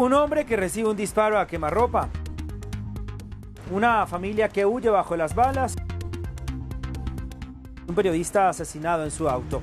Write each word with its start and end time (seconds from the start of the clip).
Un 0.00 0.14
hombre 0.14 0.46
que 0.46 0.56
recibe 0.56 0.88
un 0.88 0.96
disparo 0.96 1.38
a 1.38 1.46
quemarropa. 1.46 2.08
Una 3.70 4.06
familia 4.06 4.48
que 4.48 4.64
huye 4.64 4.88
bajo 4.88 5.14
las 5.14 5.34
balas. 5.34 5.76
Un 7.86 7.94
periodista 7.94 8.48
asesinado 8.48 9.04
en 9.04 9.10
su 9.10 9.28
auto. 9.28 9.60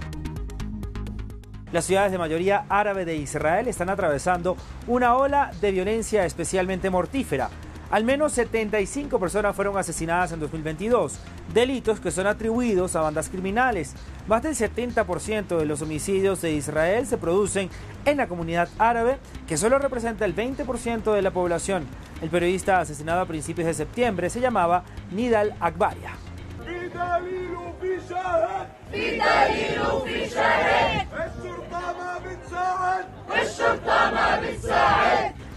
Las 1.71 1.85
ciudades 1.85 2.11
de 2.11 2.19
mayoría 2.19 2.67
árabe 2.69 3.03
de 3.03 3.15
Israel 3.15 3.67
están 3.67 3.89
atravesando 3.89 4.55
una 4.85 5.15
ola 5.15 5.49
de 5.59 5.71
violencia 5.71 6.23
especialmente 6.23 6.91
mortífera. 6.91 7.49
Al 7.89 8.03
menos 8.03 8.33
75 8.33 9.17
personas 9.17 9.55
fueron 9.55 9.77
asesinadas 9.77 10.33
en 10.33 10.41
2022, 10.41 11.19
delitos 11.53 12.01
que 12.01 12.11
son 12.11 12.27
atribuidos 12.27 12.97
a 12.97 13.01
bandas 13.01 13.29
criminales. 13.29 13.93
Más 14.27 14.43
del 14.43 14.55
70% 14.55 15.57
de 15.57 15.65
los 15.65 15.81
homicidios 15.81 16.41
de 16.41 16.51
Israel 16.51 17.07
se 17.07 17.17
producen 17.17 17.69
en 18.03 18.17
la 18.17 18.27
comunidad 18.27 18.67
árabe, 18.77 19.19
que 19.47 19.55
solo 19.55 19.79
representa 19.79 20.25
el 20.25 20.35
20% 20.35 21.13
de 21.13 21.21
la 21.21 21.31
población. 21.31 21.85
El 22.21 22.29
periodista 22.29 22.79
asesinado 22.79 23.21
a 23.21 23.25
principios 23.25 23.67
de 23.67 23.73
septiembre 23.73 24.29
se 24.29 24.41
llamaba 24.41 24.83
Nidal 25.11 25.55
Akbaria. 25.61 26.11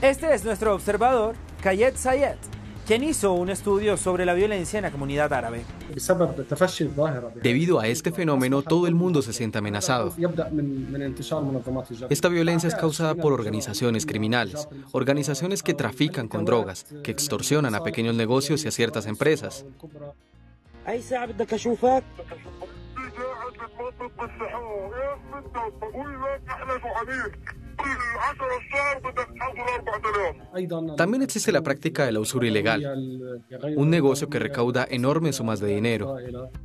Este 0.02 0.34
es 0.34 0.44
nuestro 0.44 0.74
observador, 0.74 1.34
Kayet 1.60 1.96
Sayed, 1.96 2.36
quien 2.86 3.04
hizo 3.04 3.34
un 3.34 3.50
estudio 3.50 3.96
sobre 3.96 4.24
la 4.24 4.32
violencia 4.32 4.78
en 4.78 4.84
la 4.84 4.90
comunidad 4.90 5.30
árabe. 5.32 5.62
Debido 7.42 7.80
a 7.80 7.86
este 7.86 8.12
fenómeno, 8.12 8.62
todo 8.62 8.86
el 8.86 8.94
mundo 8.94 9.20
se 9.20 9.32
siente 9.34 9.58
amenazado. 9.58 10.14
Esta 12.08 12.28
violencia 12.28 12.68
es 12.68 12.74
causada 12.74 13.14
por 13.14 13.32
organizaciones 13.32 14.06
criminales, 14.06 14.68
organizaciones 14.92 15.62
que 15.62 15.74
trafican 15.74 16.28
con 16.28 16.46
drogas, 16.46 16.86
que 17.04 17.10
extorsionan 17.10 17.74
a 17.74 17.82
pequeños 17.82 18.14
negocios 18.14 18.64
y 18.64 18.68
a 18.68 18.70
ciertas 18.70 19.06
empresas. 19.06 19.66
También 30.96 31.22
existe 31.22 31.52
la 31.52 31.62
práctica 31.62 32.04
de 32.04 32.12
la 32.12 32.20
usura 32.20 32.46
ilegal, 32.46 32.84
un 33.76 33.90
negocio 33.90 34.28
que 34.28 34.38
recauda 34.38 34.86
enormes 34.88 35.36
sumas 35.36 35.60
de 35.60 35.74
dinero. 35.74 36.16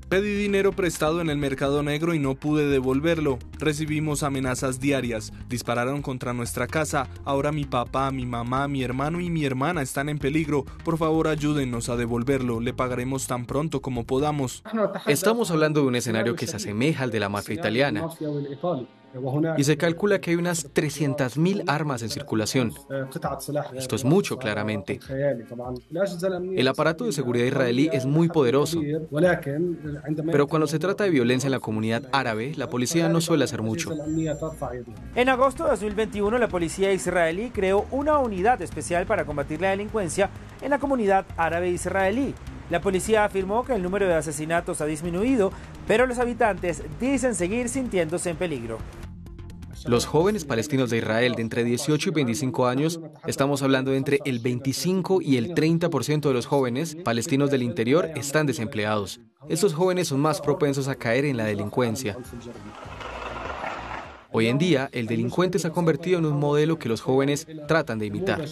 Pedí 0.10 0.36
dinero 0.36 0.72
prestado 0.74 1.22
en 1.22 1.30
el 1.30 1.38
mercado 1.38 1.84
negro 1.84 2.14
y 2.14 2.20
no 2.20 2.36
pude 2.36 2.68
devolverlo. 2.68 3.40
Recibimos 3.60 4.24
amenazas 4.24 4.80
diarias. 4.80 5.32
Dispararon 5.48 6.02
contra 6.02 6.34
nuestra 6.34 6.68
casa. 6.68 7.08
Ahora 7.24 7.52
mi 7.52 7.66
papá, 7.66 8.12
mi 8.12 8.26
mamá, 8.26 8.68
mi 8.68 8.84
hermano 8.84 9.20
y 9.20 9.30
mi 9.30 9.46
hermana 9.46 9.82
están 9.82 10.10
en 10.10 10.20
peligro. 10.20 10.66
Por 10.84 10.98
favor, 10.98 11.28
ayúdenos 11.28 11.90
a 11.90 11.96
devolverlo. 11.96 12.60
Le 12.60 12.74
pagaremos 12.74 13.28
tan 13.28 13.46
pronto 13.46 13.82
como 13.82 14.06
podamos. 14.06 14.64
Estamos 15.08 15.52
hablando 15.52 15.82
de 15.82 15.88
un 15.88 15.96
escenario 15.96 16.36
que 16.36 16.48
se 16.48 16.58
asemeja 16.58 17.04
al 17.04 17.12
de 17.12 17.20
la 17.20 17.30
mafia 17.30 17.56
italiana. 17.56 18.08
Y 19.58 19.64
se 19.64 19.78
calcula 19.78 20.20
que 20.20 20.32
hay 20.32 20.36
unas 20.36 20.74
300.000 20.74 21.64
armas 21.68 22.02
en 22.02 22.10
circulación. 22.10 22.74
Esto 23.76 23.96
es 23.96 24.04
mucho, 24.04 24.38
claramente. 24.38 25.00
El 26.56 26.68
aparato 26.68 27.06
de 27.06 27.12
seguridad 27.12 27.46
israelí 27.46 27.90
es 27.92 28.06
muy 28.06 28.28
poderoso. 28.28 28.82
Pero 30.32 30.48
cuando 30.48 30.68
se 30.68 30.80
trata 30.80 31.04
de 31.04 31.10
violencia 31.10 31.48
en 31.48 31.52
la 31.52 31.60
comunidad 31.60 32.04
árabe, 32.12 32.54
la 32.56 32.70
policía 32.70 33.10
no 33.10 33.22
suele 33.22 33.46
hacer 33.46 33.62
mucho. 33.62 33.92
En 35.16 35.30
agosto 35.30 35.64
de 35.64 35.72
2021, 35.72 36.38
la 36.38 36.48
policía 36.48 36.92
israelí 36.92 37.50
creó 37.52 37.86
una 37.92 38.20
unidad 38.20 38.62
especial 38.62 39.06
para 39.06 39.26
combatir 39.26 39.62
la 39.62 39.70
delincuencia 39.70 40.30
en 40.62 40.70
la 40.70 40.80
comunidad 40.80 41.26
árabe 41.38 41.70
israelí. 41.70 42.34
La 42.70 42.82
policía 42.82 43.26
afirmó 43.26 43.64
que 43.64 43.74
el 43.76 43.84
número 43.84 44.08
de 44.08 44.16
asesinatos 44.16 44.82
ha 44.82 44.86
disminuido, 44.86 45.52
pero 45.88 46.08
los 46.08 46.18
habitantes 46.18 46.82
dicen 47.00 47.36
seguir 47.36 47.70
sintiéndose 47.70 48.32
en 48.32 48.38
peligro. 48.38 48.80
Los 49.86 50.08
jóvenes 50.08 50.46
palestinos 50.46 50.90
de 50.90 50.98
Israel 50.98 51.36
de 51.36 51.44
entre 51.44 51.64
18 51.64 52.10
y 52.10 52.14
25 52.14 52.68
años, 52.68 53.00
estamos 53.28 53.62
hablando 53.62 53.92
de 53.92 53.98
entre 53.98 54.20
el 54.26 54.40
25 54.40 55.22
y 55.22 55.38
el 55.38 55.54
30% 55.54 56.22
de 56.22 56.34
los 56.34 56.48
jóvenes 56.48 56.96
palestinos 56.96 57.52
del 57.52 57.62
interior 57.62 58.10
están 58.16 58.48
desempleados. 58.48 59.20
Estos 59.48 59.76
jóvenes 59.76 60.08
son 60.08 60.22
más 60.22 60.42
propensos 60.42 60.88
a 60.88 60.96
caer 60.96 61.26
en 61.26 61.38
la 61.38 61.46
delincuencia. 61.46 62.18
Hoy 64.38 64.48
en 64.48 64.58
día, 64.58 64.90
el 64.92 65.08
delincuente 65.08 65.60
se 65.60 65.68
ha 65.68 65.70
convertido 65.70 66.20
en 66.20 66.26
un 66.26 66.38
modelo 66.38 66.78
que 66.78 66.90
los 66.90 67.00
jóvenes 67.00 67.48
tratan 67.70 68.00
de 68.00 68.08
imitar. 68.08 68.44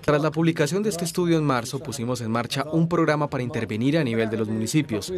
Tras 0.00 0.22
la 0.22 0.30
publicación 0.30 0.82
de 0.84 0.90
este 0.90 1.04
estudio 1.04 1.38
en 1.38 1.44
marzo, 1.44 1.80
pusimos 1.80 2.20
en 2.20 2.30
marcha 2.30 2.64
un 2.70 2.88
programa 2.88 3.28
para 3.28 3.42
intervenir 3.42 3.98
a 3.98 4.04
nivel 4.04 4.30
de 4.30 4.36
los 4.36 4.48
municipios, 4.48 5.12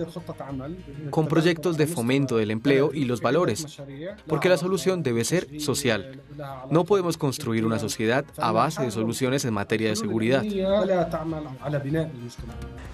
con 1.10 1.26
proyectos 1.26 1.76
de 1.76 1.87
fomento 1.87 2.38
del 2.38 2.50
empleo 2.50 2.93
y 2.94 3.04
los 3.04 3.21
valores, 3.21 3.78
porque 4.27 4.48
la 4.48 4.56
solución 4.56 5.03
debe 5.03 5.25
ser 5.25 5.60
social. 5.60 6.22
No 6.71 6.84
podemos 6.84 7.19
construir 7.19 7.66
una 7.66 7.78
sociedad 7.78 8.25
a 8.38 8.53
base 8.53 8.82
de 8.82 8.91
soluciones 8.91 9.44
en 9.44 9.53
materia 9.53 9.91
de 9.91 9.97
seguridad. 9.97 10.42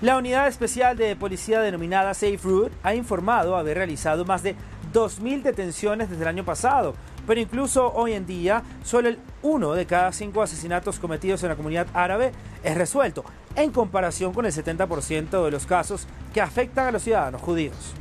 La 0.03 0.19
unidad 0.19 0.49
especial 0.49 0.97
de 0.97 1.15
policía 1.17 1.61
denominada 1.61 2.15
Safe 2.15 2.39
Route 2.43 2.75
ha 2.83 2.95
informado 2.95 3.57
haber 3.57 3.79
realizado 3.79 4.25
más 4.25 4.43
de 4.43 4.56
2.000 4.97 5.43
detenciones 5.43 6.09
desde 6.09 6.23
el 6.23 6.29
año 6.29 6.45
pasado, 6.47 6.95
pero 7.27 7.39
incluso 7.39 7.93
hoy 7.93 8.15
en 8.15 8.25
día 8.25 8.63
solo 8.83 9.11
el 9.11 9.19
uno 9.43 9.75
de 9.75 9.85
cada 9.85 10.11
cinco 10.11 10.41
asesinatos 10.41 10.99
cometidos 10.99 11.43
en 11.43 11.51
la 11.51 11.57
comunidad 11.57 11.87
árabe 11.93 12.33
es 12.65 12.79
resuelto, 12.79 13.23
en 13.57 13.73
comparación 13.73 14.33
con 14.33 14.47
el 14.47 14.53
70% 14.53 15.45
de 15.45 15.51
los 15.51 15.67
casos 15.67 16.07
que 16.33 16.41
afectan 16.41 16.87
a 16.87 16.93
los 16.93 17.03
ciudadanos 17.03 17.43
judíos. 17.43 17.93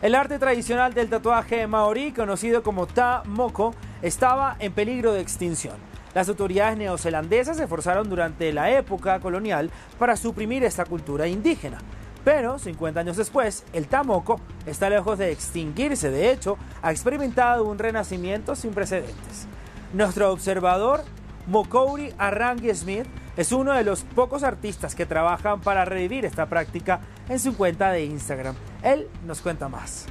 El 0.00 0.14
arte 0.14 0.38
tradicional 0.38 0.94
del 0.94 1.10
tatuaje 1.10 1.66
maorí, 1.66 2.12
conocido 2.12 2.62
como 2.62 2.86
Ta 2.86 3.24
Moko, 3.26 3.74
estaba 4.00 4.56
en 4.58 4.72
peligro 4.72 5.12
de 5.12 5.20
extinción. 5.20 5.87
Las 6.14 6.28
autoridades 6.28 6.78
neozelandesas 6.78 7.56
se 7.56 7.64
esforzaron 7.64 8.08
durante 8.08 8.52
la 8.52 8.70
época 8.70 9.20
colonial 9.20 9.70
para 9.98 10.16
suprimir 10.16 10.64
esta 10.64 10.84
cultura 10.84 11.26
indígena. 11.26 11.78
Pero 12.24 12.58
50 12.58 13.00
años 13.00 13.16
después, 13.16 13.64
el 13.72 13.86
tamoco 13.86 14.40
está 14.66 14.90
lejos 14.90 15.18
de 15.18 15.30
extinguirse. 15.30 16.10
De 16.10 16.30
hecho, 16.30 16.58
ha 16.82 16.90
experimentado 16.90 17.64
un 17.64 17.78
renacimiento 17.78 18.54
sin 18.54 18.72
precedentes. 18.72 19.46
Nuestro 19.92 20.32
observador, 20.32 21.02
Mokouri 21.46 22.12
Arrangi 22.18 22.74
Smith, 22.74 23.06
es 23.36 23.52
uno 23.52 23.72
de 23.72 23.84
los 23.84 24.02
pocos 24.02 24.42
artistas 24.42 24.94
que 24.94 25.06
trabajan 25.06 25.60
para 25.60 25.84
revivir 25.84 26.24
esta 26.24 26.46
práctica 26.46 27.00
en 27.28 27.38
su 27.38 27.56
cuenta 27.56 27.92
de 27.92 28.04
Instagram. 28.04 28.56
Él 28.82 29.08
nos 29.24 29.40
cuenta 29.40 29.68
más. 29.68 30.06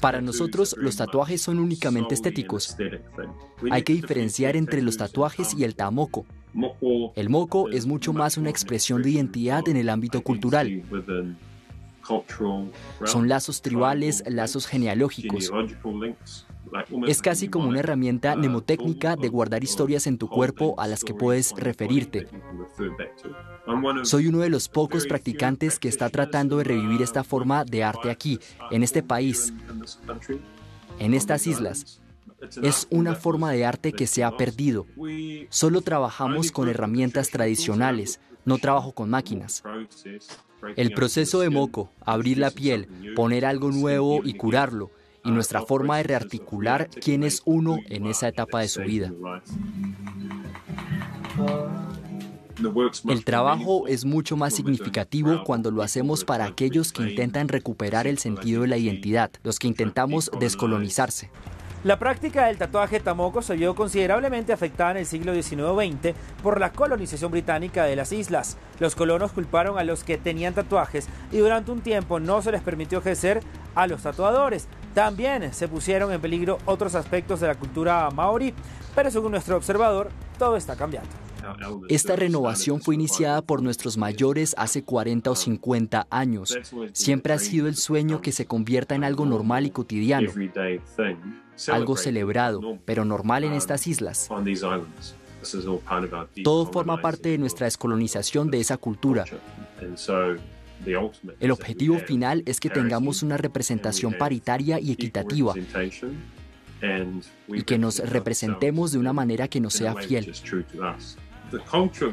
Para 0.00 0.20
nosotros, 0.20 0.74
los 0.78 0.96
tatuajes 0.96 1.42
son 1.42 1.58
únicamente 1.58 2.14
estéticos. 2.14 2.76
Hay 3.70 3.82
que 3.82 3.92
diferenciar 3.92 4.56
entre 4.56 4.82
los 4.82 4.96
tatuajes 4.96 5.54
y 5.54 5.64
el 5.64 5.74
tamoco. 5.74 6.26
El 7.14 7.28
moco 7.28 7.68
es 7.70 7.86
mucho 7.86 8.12
más 8.12 8.36
una 8.36 8.50
expresión 8.50 9.02
de 9.02 9.10
identidad 9.10 9.68
en 9.68 9.76
el 9.76 9.88
ámbito 9.88 10.22
cultural. 10.22 10.82
Son 13.04 13.28
lazos 13.28 13.62
tribales, 13.62 14.22
lazos 14.26 14.66
genealógicos. 14.66 15.52
Es 17.06 17.22
casi 17.22 17.48
como 17.48 17.68
una 17.68 17.80
herramienta 17.80 18.36
mnemotécnica 18.36 19.16
de 19.16 19.28
guardar 19.28 19.64
historias 19.64 20.06
en 20.06 20.18
tu 20.18 20.28
cuerpo 20.28 20.74
a 20.78 20.86
las 20.86 21.04
que 21.04 21.14
puedes 21.14 21.52
referirte. 21.56 22.26
Soy 24.02 24.26
uno 24.26 24.38
de 24.38 24.50
los 24.50 24.68
pocos 24.68 25.06
practicantes 25.06 25.78
que 25.78 25.88
está 25.88 26.08
tratando 26.10 26.58
de 26.58 26.64
revivir 26.64 27.02
esta 27.02 27.24
forma 27.24 27.64
de 27.64 27.84
arte 27.84 28.10
aquí, 28.10 28.38
en 28.70 28.82
este 28.82 29.02
país, 29.02 29.52
en 30.98 31.14
estas 31.14 31.46
islas. 31.46 32.00
Es 32.62 32.86
una 32.90 33.14
forma 33.14 33.50
de 33.50 33.64
arte 33.64 33.92
que 33.92 34.06
se 34.06 34.22
ha 34.22 34.36
perdido. 34.36 34.86
Solo 35.48 35.80
trabajamos 35.80 36.52
con 36.52 36.68
herramientas 36.68 37.30
tradicionales, 37.30 38.20
no 38.44 38.58
trabajo 38.58 38.92
con 38.92 39.10
máquinas. 39.10 39.62
El 40.76 40.92
proceso 40.92 41.40
de 41.40 41.50
moco, 41.50 41.90
abrir 42.00 42.38
la 42.38 42.50
piel, 42.50 42.88
poner 43.14 43.44
algo 43.44 43.70
nuevo 43.70 44.20
y 44.24 44.34
curarlo, 44.34 44.90
y 45.28 45.30
nuestra 45.30 45.60
forma 45.60 45.98
de 45.98 46.04
rearticular 46.04 46.88
quién 46.88 47.22
es 47.22 47.42
uno 47.44 47.76
en 47.90 48.06
esa 48.06 48.28
etapa 48.28 48.60
de 48.60 48.68
su 48.68 48.80
vida. 48.80 49.12
El 53.06 53.24
trabajo 53.26 53.86
es 53.86 54.06
mucho 54.06 54.38
más 54.38 54.54
significativo 54.54 55.44
cuando 55.44 55.70
lo 55.70 55.82
hacemos 55.82 56.24
para 56.24 56.46
aquellos 56.46 56.92
que 56.92 57.02
intentan 57.02 57.48
recuperar 57.48 58.06
el 58.06 58.16
sentido 58.16 58.62
de 58.62 58.68
la 58.68 58.78
identidad, 58.78 59.30
los 59.42 59.58
que 59.58 59.68
intentamos 59.68 60.30
descolonizarse. 60.40 61.30
La 61.84 61.96
práctica 61.96 62.46
del 62.46 62.58
tatuaje 62.58 62.98
tamoko 62.98 63.40
se 63.40 63.54
vio 63.54 63.76
considerablemente 63.76 64.52
afectada 64.52 64.90
en 64.90 64.96
el 64.96 65.06
siglo 65.06 65.32
XIX-XX 65.32 66.12
por 66.42 66.58
la 66.58 66.72
colonización 66.72 67.30
británica 67.30 67.84
de 67.84 67.94
las 67.94 68.10
islas. 68.10 68.56
Los 68.80 68.96
colonos 68.96 69.30
culparon 69.30 69.78
a 69.78 69.84
los 69.84 70.02
que 70.02 70.18
tenían 70.18 70.54
tatuajes 70.54 71.06
y 71.30 71.38
durante 71.38 71.70
un 71.70 71.80
tiempo 71.80 72.18
no 72.18 72.42
se 72.42 72.50
les 72.50 72.62
permitió 72.62 72.98
ejercer 72.98 73.42
a 73.78 73.86
los 73.86 74.02
tatuadores. 74.02 74.66
También 74.92 75.54
se 75.54 75.68
pusieron 75.68 76.12
en 76.12 76.20
peligro 76.20 76.58
otros 76.66 76.96
aspectos 76.96 77.38
de 77.38 77.46
la 77.46 77.54
cultura 77.54 78.10
maorí, 78.10 78.52
pero 78.94 79.08
según 79.08 79.30
nuestro 79.30 79.56
observador, 79.56 80.10
todo 80.36 80.56
está 80.56 80.74
cambiando. 80.74 81.08
Esta 81.88 82.16
renovación 82.16 82.80
fue 82.82 82.96
iniciada 82.96 83.40
por 83.40 83.62
nuestros 83.62 83.96
mayores 83.96 84.54
hace 84.58 84.82
40 84.82 85.30
o 85.30 85.36
50 85.36 86.06
años. 86.10 86.58
Siempre 86.92 87.32
ha 87.32 87.38
sido 87.38 87.68
el 87.68 87.76
sueño 87.76 88.20
que 88.20 88.32
se 88.32 88.46
convierta 88.46 88.96
en 88.96 89.04
algo 89.04 89.24
normal 89.24 89.64
y 89.64 89.70
cotidiano, 89.70 90.30
algo 91.68 91.96
celebrado, 91.96 92.78
pero 92.84 93.04
normal 93.04 93.44
en 93.44 93.52
estas 93.52 93.86
islas. 93.86 94.28
Todo 96.42 96.66
forma 96.66 97.00
parte 97.00 97.28
de 97.28 97.38
nuestra 97.38 97.66
descolonización 97.66 98.50
de 98.50 98.60
esa 98.60 98.76
cultura. 98.76 99.24
El 101.40 101.50
objetivo 101.50 101.98
final 101.98 102.42
es 102.46 102.60
que 102.60 102.70
tengamos 102.70 103.22
una 103.22 103.36
representación 103.36 104.14
paritaria 104.14 104.80
y 104.80 104.92
equitativa 104.92 105.54
y 107.48 107.62
que 107.62 107.78
nos 107.78 107.98
representemos 107.98 108.92
de 108.92 108.98
una 108.98 109.12
manera 109.12 109.48
que 109.48 109.60
nos 109.60 109.74
sea 109.74 109.94
fiel. 109.94 110.32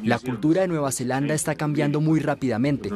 La 0.03 0.19
cultura 0.19 0.61
de 0.61 0.67
Nueva 0.67 0.91
Zelanda 0.91 1.33
está 1.33 1.55
cambiando 1.55 2.01
muy 2.01 2.19
rápidamente. 2.19 2.89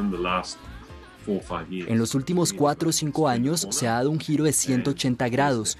En 1.26 1.98
los 1.98 2.14
últimos 2.14 2.52
4 2.52 2.88
o 2.88 2.92
5 2.92 3.28
años 3.28 3.66
se 3.70 3.86
ha 3.86 3.92
dado 3.92 4.10
un 4.10 4.18
giro 4.18 4.44
de 4.44 4.52
180 4.52 5.28
grados 5.28 5.76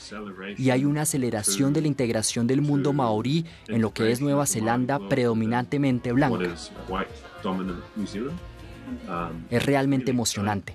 y 0.58 0.70
hay 0.70 0.84
una 0.84 1.02
aceleración 1.02 1.72
de 1.72 1.81
la 1.81 1.88
integración 1.88 2.46
del 2.46 2.60
mundo 2.60 2.92
maorí 2.92 3.46
en 3.66 3.81
lo 3.81 3.92
que 3.92 4.12
es 4.12 4.20
Nueva 4.20 4.46
Zelanda 4.46 4.98
predominantemente 5.08 6.12
blanca. 6.12 6.54
Es 9.50 9.64
realmente 9.64 10.10
emocionante. 10.10 10.75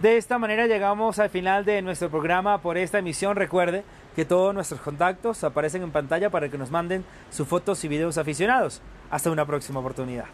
De 0.00 0.16
esta 0.16 0.36
manera 0.36 0.66
llegamos 0.66 1.20
al 1.20 1.30
final 1.30 1.64
de 1.64 1.80
nuestro 1.80 2.10
programa 2.10 2.60
por 2.60 2.76
esta 2.76 2.98
emisión. 2.98 3.36
Recuerde 3.36 3.84
que 4.16 4.24
todos 4.24 4.52
nuestros 4.52 4.80
contactos 4.80 5.44
aparecen 5.44 5.82
en 5.82 5.92
pantalla 5.92 6.28
para 6.28 6.48
que 6.48 6.58
nos 6.58 6.72
manden 6.72 7.04
sus 7.30 7.46
fotos 7.46 7.84
y 7.84 7.88
videos 7.88 8.18
aficionados. 8.18 8.82
Hasta 9.10 9.30
una 9.30 9.46
próxima 9.46 9.78
oportunidad. 9.78 10.24